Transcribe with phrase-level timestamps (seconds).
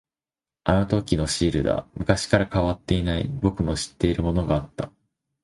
[0.63, 1.85] あのときのシールだ。
[1.93, 4.91] 昔から変わっていない、僕の知っているものがあった。